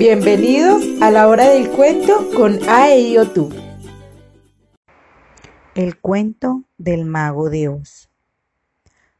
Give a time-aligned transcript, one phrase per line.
[0.00, 2.58] Bienvenidos a la hora del cuento con
[3.34, 3.50] tú.
[5.74, 8.08] El cuento del mago de Oz.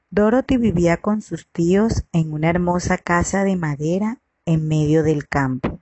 [0.09, 5.81] Dorothy vivía con sus tíos en una hermosa casa de madera en medio del campo.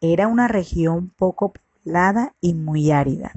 [0.00, 3.32] Era una región poco poblada y muy árida.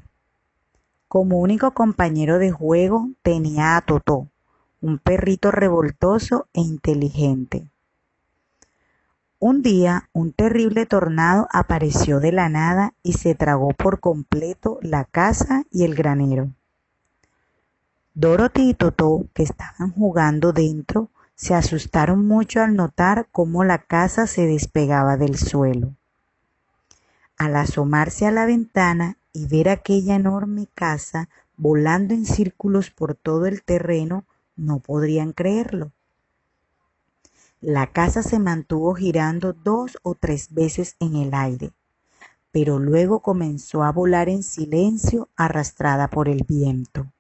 [1.08, 4.28] Como único compañero de juego tenía a Totó,
[4.80, 7.71] un perrito revoltoso e inteligente.
[9.44, 15.04] Un día un terrible tornado apareció de la nada y se tragó por completo la
[15.04, 16.52] casa y el granero.
[18.14, 24.28] Dorothy y Totó, que estaban jugando dentro, se asustaron mucho al notar cómo la casa
[24.28, 25.96] se despegaba del suelo.
[27.36, 33.48] Al asomarse a la ventana y ver aquella enorme casa volando en círculos por todo
[33.48, 34.24] el terreno,
[34.56, 35.94] no podrían creerlo.
[37.64, 41.74] La casa se mantuvo girando dos o tres veces en el aire,
[42.52, 47.14] pero luego comenzó a volar en silencio arrastrada por el viento.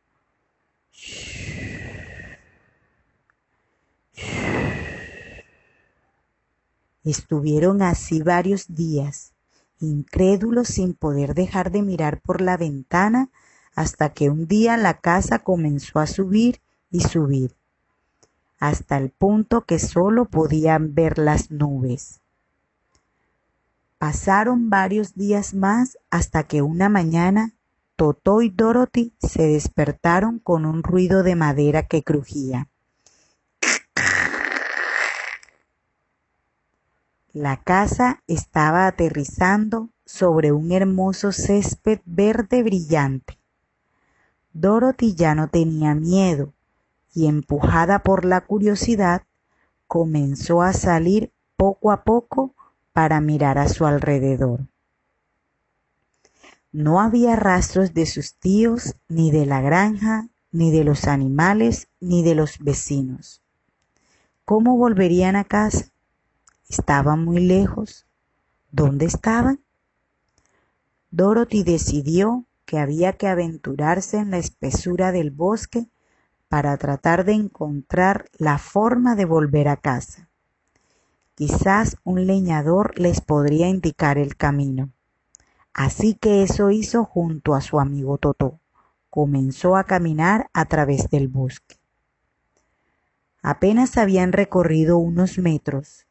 [7.03, 9.33] Estuvieron así varios días,
[9.79, 13.29] incrédulos sin poder dejar de mirar por la ventana
[13.75, 17.60] hasta que un día la casa comenzó a subir y subir
[18.61, 22.21] hasta el punto que solo podían ver las nubes.
[23.97, 27.53] Pasaron varios días más hasta que una mañana
[27.95, 32.69] Totó y Dorothy se despertaron con un ruido de madera que crujía.
[37.33, 43.39] La casa estaba aterrizando sobre un hermoso césped verde brillante.
[44.53, 46.53] Dorothy ya no tenía miedo
[47.13, 49.23] y empujada por la curiosidad,
[49.87, 52.55] comenzó a salir poco a poco
[52.93, 54.67] para mirar a su alrededor.
[56.71, 62.23] No había rastros de sus tíos, ni de la granja, ni de los animales, ni
[62.23, 63.41] de los vecinos.
[64.45, 65.91] ¿Cómo volverían a casa?
[66.69, 68.05] ¿Estaban muy lejos?
[68.71, 69.61] ¿Dónde estaban?
[71.09, 75.89] Dorothy decidió que había que aventurarse en la espesura del bosque
[76.51, 80.27] para tratar de encontrar la forma de volver a casa.
[81.33, 84.89] Quizás un leñador les podría indicar el camino.
[85.73, 88.59] Así que eso hizo junto a su amigo Totó.
[89.09, 91.77] Comenzó a caminar a través del bosque.
[93.41, 96.05] Apenas habían recorrido unos metros,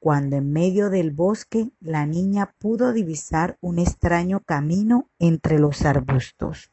[0.00, 6.72] cuando en medio del bosque la niña pudo divisar un extraño camino entre los arbustos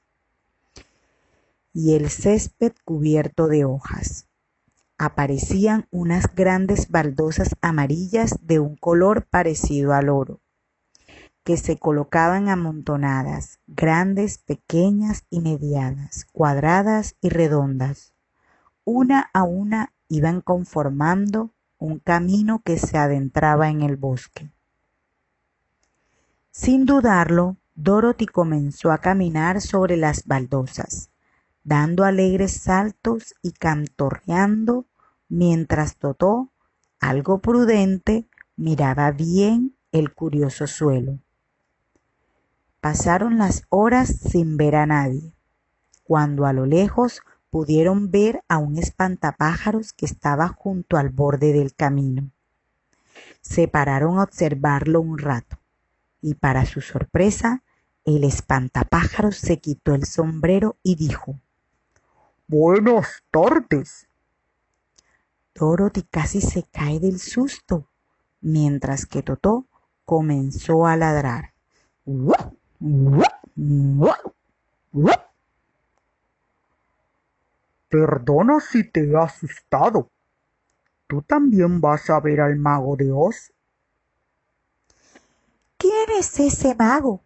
[1.79, 4.27] y el césped cubierto de hojas.
[4.97, 10.41] Aparecían unas grandes baldosas amarillas de un color parecido al oro,
[11.45, 18.13] que se colocaban amontonadas, grandes, pequeñas y medianas, cuadradas y redondas.
[18.83, 24.51] Una a una iban conformando un camino que se adentraba en el bosque.
[26.51, 31.09] Sin dudarlo, Dorothy comenzó a caminar sobre las baldosas
[31.63, 34.85] dando alegres saltos y cantorreando,
[35.27, 36.51] mientras Totó,
[36.99, 41.19] algo prudente, miraba bien el curioso suelo.
[42.81, 45.33] Pasaron las horas sin ver a nadie,
[46.03, 51.75] cuando a lo lejos pudieron ver a un espantapájaros que estaba junto al borde del
[51.75, 52.31] camino.
[53.41, 55.57] Se pararon a observarlo un rato,
[56.21, 57.63] y para su sorpresa,
[58.05, 61.39] el espantapájaros se quitó el sombrero y dijo
[62.51, 64.07] Buenas tardes.
[65.53, 67.87] Dorothy casi se cae del susto,
[68.41, 69.67] mientras que Totó
[70.03, 71.53] comenzó a ladrar.
[77.87, 80.09] Perdona si te he asustado.
[81.05, 83.53] ¿Tú también vas a ver al mago de Oz?
[85.77, 87.21] ¿Quién es ese mago?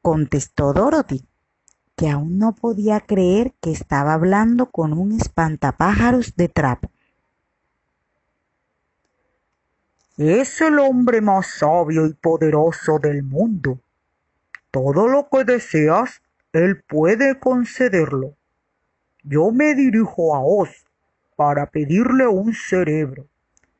[0.00, 1.26] contestó Dorothy
[1.96, 6.90] que aún no podía creer que estaba hablando con un espantapájaros de trapo.
[10.18, 13.80] Es el hombre más sabio y poderoso del mundo.
[14.70, 16.22] Todo lo que deseas,
[16.52, 18.34] él puede concederlo.
[19.22, 20.86] Yo me dirijo a Oz
[21.34, 23.26] para pedirle un cerebro.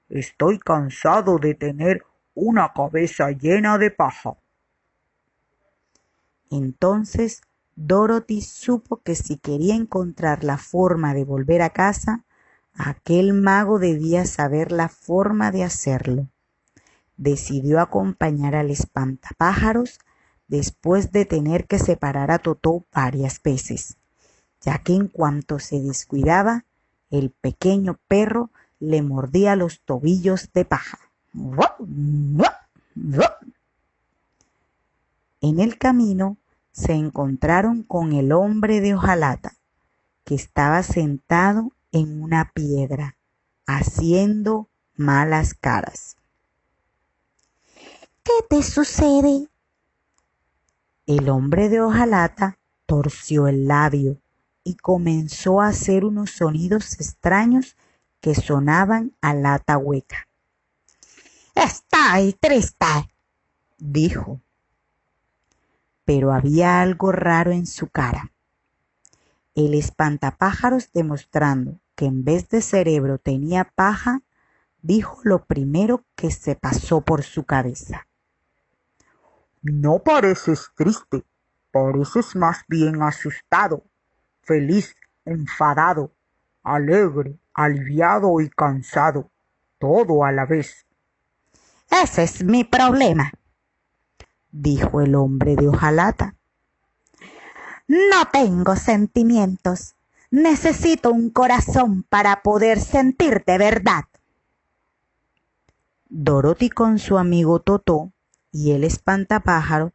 [0.08, 2.02] Estoy cansado de tener
[2.34, 4.36] una cabeza llena de paja.
[6.50, 7.42] Entonces
[7.76, 12.24] Dorothy supo que si quería encontrar la forma de volver a casa,
[12.74, 16.28] aquel mago debía saber la forma de hacerlo.
[17.18, 19.98] decidió acompañar al espantapájaros
[20.48, 23.96] después de tener que separar a Totó varias veces,
[24.60, 26.64] ya que en cuanto se descuidaba,
[27.10, 28.50] el pequeño perro
[28.80, 30.98] le mordía los tobillos de paja.
[35.40, 36.36] En el camino
[36.76, 39.56] se encontraron con el hombre de hojalata,
[40.24, 43.16] que estaba sentado en una piedra,
[43.66, 46.16] haciendo malas caras.
[48.22, 49.48] ¿Qué te sucede?
[51.06, 54.20] El hombre de hojalata torció el labio
[54.62, 57.76] y comenzó a hacer unos sonidos extraños
[58.20, 60.28] que sonaban a lata hueca.
[61.54, 62.86] Estoy triste,
[63.78, 64.42] dijo.
[66.06, 68.32] Pero había algo raro en su cara.
[69.54, 74.22] El espantapájaros demostrando que en vez de cerebro tenía paja,
[74.80, 78.06] dijo lo primero que se pasó por su cabeza.
[79.62, 81.24] No pareces triste,
[81.72, 83.82] pareces más bien asustado,
[84.42, 84.94] feliz,
[85.24, 86.12] enfadado,
[86.62, 89.30] alegre, aliviado y cansado,
[89.78, 90.86] todo a la vez.
[91.90, 93.32] Ese es mi problema,
[94.60, 96.34] dijo el hombre de hojalata.
[97.86, 99.94] No tengo sentimientos.
[100.30, 104.04] Necesito un corazón para poder sentir de verdad.
[106.08, 108.12] Dorothy con su amigo Totó
[108.50, 109.92] y el espantapájaro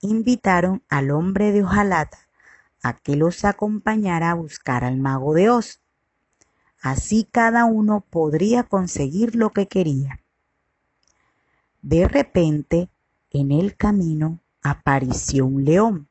[0.00, 2.18] invitaron al hombre de hojalata
[2.82, 5.80] a que los acompañara a buscar al mago de Oz.
[6.80, 10.20] Así cada uno podría conseguir lo que quería.
[11.82, 12.88] De repente,
[13.30, 16.08] en el camino apareció un león.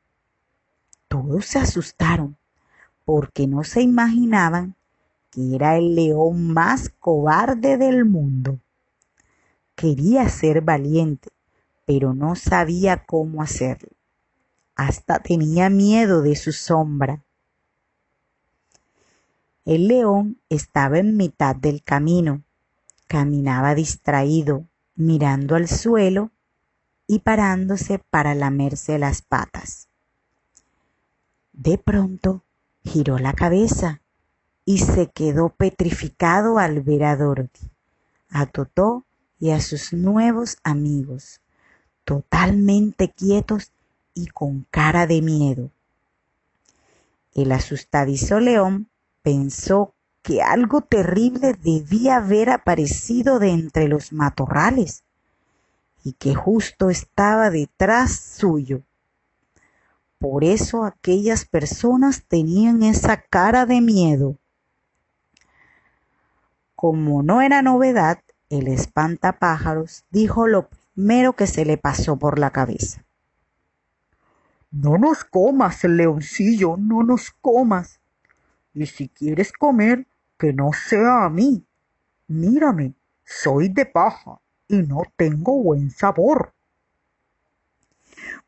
[1.08, 2.36] Todos se asustaron
[3.04, 4.74] porque no se imaginaban
[5.30, 8.60] que era el león más cobarde del mundo.
[9.74, 11.30] Quería ser valiente
[11.86, 13.96] pero no sabía cómo hacerlo.
[14.74, 17.22] Hasta tenía miedo de su sombra.
[19.64, 22.42] El león estaba en mitad del camino.
[23.06, 24.66] Caminaba distraído,
[24.96, 26.32] mirando al suelo
[27.06, 29.88] y parándose para lamerse las patas.
[31.52, 32.42] De pronto
[32.84, 34.00] giró la cabeza
[34.64, 37.70] y se quedó petrificado al ver a Dorothy,
[38.30, 39.04] a Totó
[39.38, 41.40] y a sus nuevos amigos
[42.06, 43.72] totalmente quietos
[44.14, 45.70] y con cara de miedo.
[47.34, 48.88] El asustadizo león
[49.22, 49.92] pensó
[50.22, 55.02] que algo terrible debía haber aparecido de entre los matorrales
[56.06, 58.82] y que justo estaba detrás suyo.
[60.20, 64.38] Por eso aquellas personas tenían esa cara de miedo.
[66.76, 68.20] Como no era novedad,
[68.50, 73.04] el espantapájaros dijo lo mero que se le pasó por la cabeza.
[74.70, 77.98] No nos comas, leoncillo, no nos comas.
[78.74, 80.06] Y si quieres comer,
[80.38, 81.66] que no sea a mí.
[82.28, 82.94] Mírame,
[83.24, 86.52] soy de paja y no tengo buen sabor.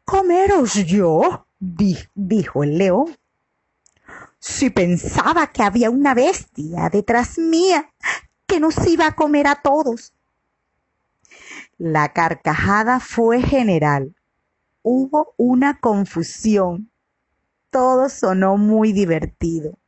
[0.04, 1.46] ¿Comeros yo?
[1.58, 3.16] dijo el león.
[4.38, 7.92] Si pensaba que había una bestia detrás mía
[8.46, 10.14] que nos iba a comer a todos.
[11.76, 14.14] La carcajada fue general.
[14.82, 16.90] Hubo una confusión.
[17.70, 19.78] Todo sonó muy divertido.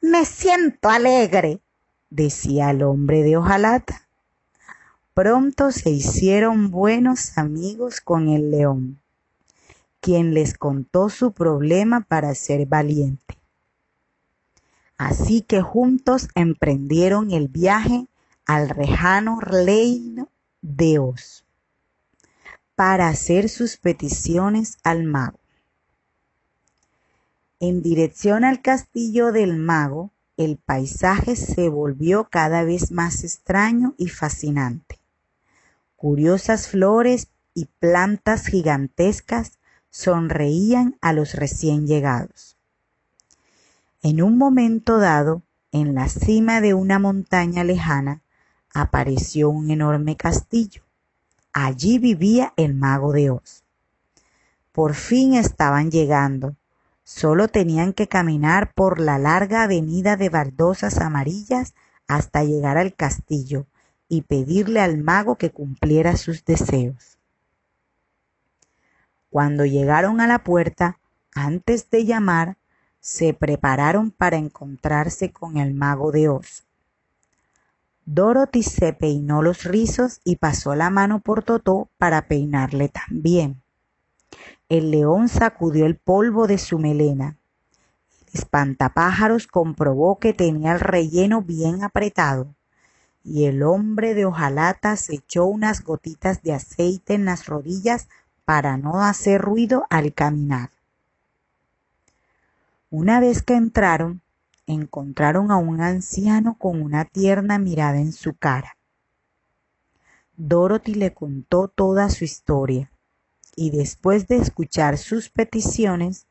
[0.00, 1.60] Me siento alegre,
[2.08, 4.07] decía el hombre de hojalata.
[5.18, 9.00] Pronto se hicieron buenos amigos con el león,
[9.98, 13.36] quien les contó su problema para ser valiente.
[14.96, 18.06] Así que juntos emprendieron el viaje
[18.46, 20.28] al rejano reino
[20.62, 21.44] Dios
[22.76, 25.40] para hacer sus peticiones al mago.
[27.58, 34.10] En dirección al castillo del mago, el paisaje se volvió cada vez más extraño y
[34.10, 34.97] fascinante.
[35.98, 39.58] Curiosas flores y plantas gigantescas
[39.90, 42.56] sonreían a los recién llegados.
[44.00, 48.22] En un momento dado, en la cima de una montaña lejana,
[48.72, 50.84] apareció un enorme castillo.
[51.52, 53.64] Allí vivía el mago de Oz.
[54.70, 56.54] Por fin estaban llegando.
[57.02, 61.74] Solo tenían que caminar por la larga avenida de baldosas amarillas
[62.06, 63.66] hasta llegar al castillo
[64.08, 67.18] y pedirle al mago que cumpliera sus deseos.
[69.30, 70.98] Cuando llegaron a la puerta,
[71.34, 72.56] antes de llamar,
[73.00, 76.64] se prepararon para encontrarse con el mago de Oz.
[78.06, 83.60] Dorothy se peinó los rizos y pasó la mano por Totó para peinarle también.
[84.70, 87.36] El león sacudió el polvo de su melena.
[88.32, 92.54] El espantapájaros comprobó que tenía el relleno bien apretado
[93.28, 98.08] y el hombre de hojalata se echó unas gotitas de aceite en las rodillas
[98.44, 100.70] para no hacer ruido al caminar.
[102.90, 104.22] Una vez que entraron,
[104.66, 108.76] encontraron a un anciano con una tierna mirada en su cara.
[110.36, 112.90] Dorothy le contó toda su historia
[113.54, 116.26] y después de escuchar sus peticiones,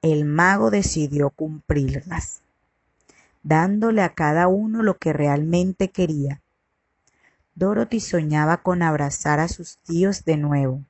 [0.00, 2.40] el mago decidió cumplirlas,
[3.42, 6.42] dándole a cada uno lo que realmente quería.
[7.54, 10.84] Dorothy soñaba con abrazar a sus tíos de nuevo.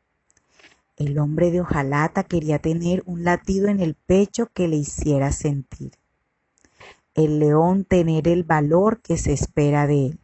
[0.97, 5.93] El hombre de hojalata quería tener un latido en el pecho que le hiciera sentir
[7.15, 10.21] el león tener el valor que se espera de él.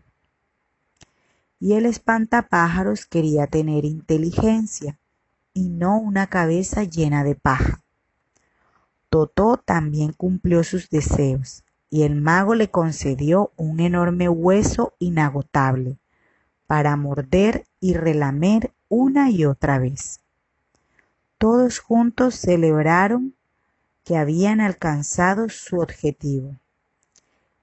[1.59, 4.99] Y el espantapájaros quería tener inteligencia
[5.53, 7.83] y no una cabeza llena de paja.
[9.09, 11.65] Totó también cumplió sus deseos
[11.97, 15.97] y el mago le concedió un enorme hueso inagotable
[16.67, 20.21] para morder y relamer una y otra vez.
[21.39, 23.35] Todos juntos celebraron
[24.05, 26.57] que habían alcanzado su objetivo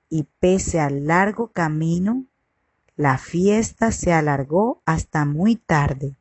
[0.10, 2.26] y pese al largo camino,
[2.96, 6.16] la fiesta se alargó hasta muy tarde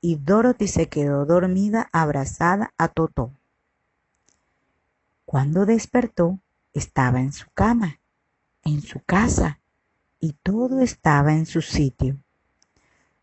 [0.00, 3.32] y Dorothy se quedó dormida abrazada a Totó.
[5.24, 6.38] Cuando despertó,
[6.72, 8.00] estaba en su cama,
[8.64, 9.60] en su casa,
[10.20, 12.18] y todo estaba en su sitio.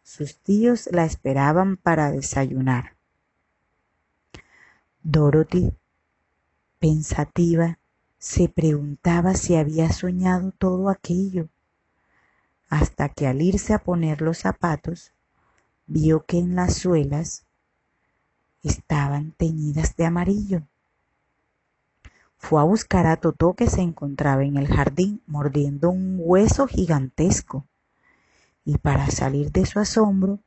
[0.04, 2.98] Sus tíos la esperaban para desayunar.
[5.02, 5.74] Dorothy,
[6.80, 7.80] pensativa,
[8.18, 11.48] se preguntaba si había soñado todo aquello,
[12.70, 15.14] hasta que al irse a poner los zapatos,
[15.88, 17.46] vio que en las suelas
[18.62, 20.68] estaban teñidas de amarillo.
[22.40, 27.68] Fue a buscar a Totó que se encontraba en el jardín mordiendo un hueso gigantesco,
[28.66, 30.40] y para salir de su asombro,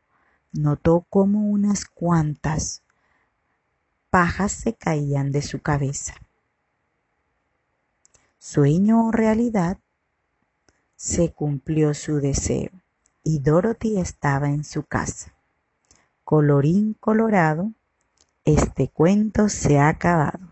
[0.53, 2.83] notó como unas cuantas
[4.11, 6.15] pajas se caían de su cabeza
[8.43, 9.79] sueño o realidad,
[10.97, 12.71] se cumplió su deseo
[13.23, 15.33] y Dorothy estaba en su casa.
[16.25, 17.71] Colorín colorado,
[18.45, 20.52] este cuento se ha acabado.